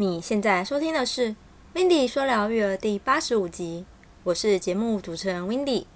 [0.00, 1.30] 你现在收听的是
[1.74, 3.84] 《Windy 说聊育儿》第八十五集，
[4.22, 5.86] 我是节目主持人 Windy。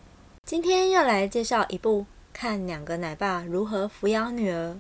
[0.45, 4.77] 今天要来介绍一部看两个奶爸如何抚养女儿，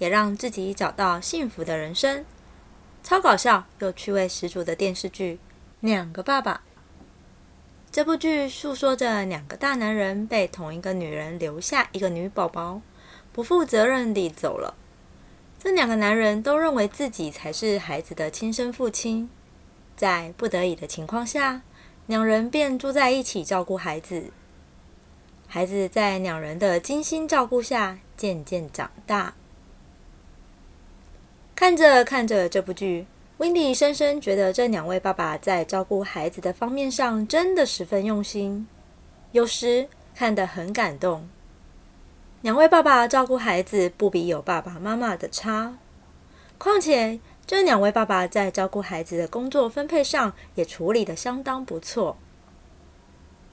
[0.00, 2.24] 也让自己找到幸福的人生，
[3.04, 5.34] 超搞笑又趣味十足的电视剧
[5.78, 6.54] 《两个爸爸》。
[7.92, 12.80] 这部剧诉说着两个大男人被同一个女人留下一个女宝宝，
[13.32, 14.74] 不负责任地走了。
[15.64, 19.30] 这两个男人都认为自己才是孩子的亲生父亲，
[19.96, 21.62] 在不得已的情况下，
[22.06, 24.24] 两人便住在一起照顾孩子。
[25.48, 29.32] 孩子在两人的精心照顾下渐渐长大。
[31.56, 33.06] 看着看着这部剧
[33.38, 38.68] ，Wendy 深深觉得这两位爸爸在照顾孩子的方面上真的十分用心，
[39.32, 41.26] 有时看得很感动。
[42.44, 45.78] 两位爸爸照顾孩子不比有爸爸妈妈的差，
[46.58, 52.18] 况且这两位爸爸在照顾孩子的工作分配上也处理得相当不错。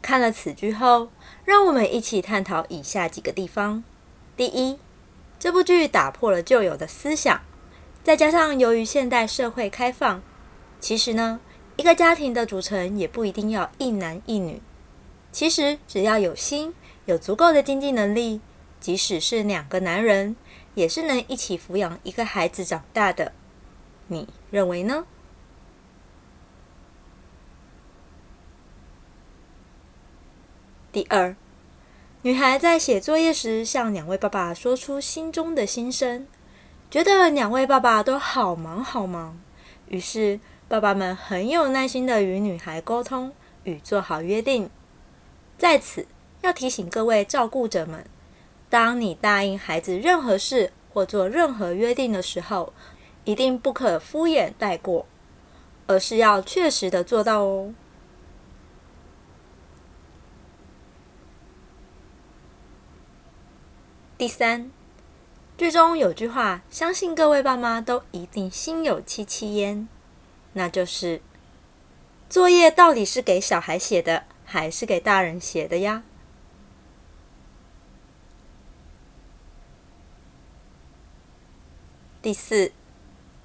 [0.02, 1.08] 看了此剧后，
[1.45, 3.81] 让我们一起探讨以下几个地方：
[4.36, 4.78] 第一，
[5.39, 7.39] 这部剧打破了旧有的思想，
[8.03, 10.22] 再加上由于现代社会开放，
[10.81, 11.39] 其实呢，
[11.78, 14.62] 一个家庭的组成也不一定要一男一女，
[15.31, 16.75] 其实只要有心，
[17.06, 18.42] 有足够的经济能力。
[18.82, 20.36] 即使是两个男人，
[20.74, 23.32] 也是能一起抚养一个孩子长大的。
[24.08, 25.06] 你认为呢？
[30.92, 31.36] 第二，
[32.24, 36.28] 女孩在写作业时向两位爸爸说出心中的心声，
[36.90, 39.40] 觉得两位爸爸都好忙好忙，
[39.88, 43.32] 于是爸爸们很有耐心的与女孩沟通，
[43.64, 44.70] 与做好约定。
[45.58, 46.08] 在此
[46.42, 48.04] 要提醒各位照顾者们。
[48.72, 52.72] 当你答应孩子任何事或做任何约定的时候，
[53.26, 55.06] 一定不可敷衍带过，
[55.88, 57.74] 而是要确实的做到哦。
[64.18, 64.72] 第三，
[65.58, 69.90] 剧中有句话，相信各位爸妈都一定心有戚戚焉，
[70.54, 71.22] 那就是
[72.30, 76.04] 作业到底是给小孩写的，还是给大人写的呀？
[82.22, 82.72] 第四，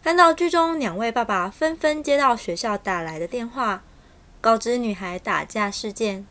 [0.04, 3.82] 看到剧中两位爸爸纷纷接到学校打来的电话，
[4.42, 6.26] 告知女孩打架事件。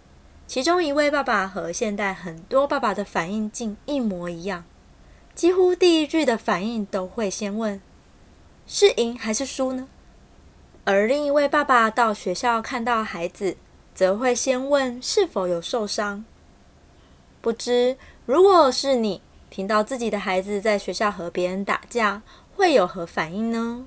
[0.45, 4.63] 其中一位爸爸和现代很多爸爸的反应竟一模一样，
[5.33, 7.81] 几乎第一句的反应都会先问
[8.67, 9.87] ：“是赢还是输呢？”
[10.85, 13.57] 而另一位爸爸到学校看到孩子，
[13.95, 16.23] 则会先问是否有受伤。
[17.41, 17.97] 不知
[18.27, 19.23] 如果是你。
[19.55, 22.21] 听到自己的孩子在学校和别人打架，
[22.57, 23.85] 会有何反应呢？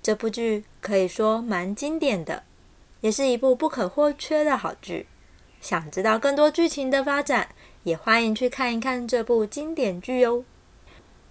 [0.00, 2.44] 这部剧可以说蛮经典的，
[3.00, 5.08] 也是一部不可或缺的好剧。
[5.60, 7.48] 想知道更多剧情的发展，
[7.82, 10.44] 也欢迎去看一看这部经典剧哦。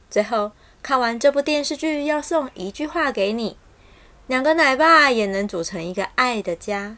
[0.10, 0.52] 最后，
[0.84, 3.56] 看完这部电视剧，要送一句话给你：
[4.28, 6.98] 两个奶爸也能组成一个爱的家。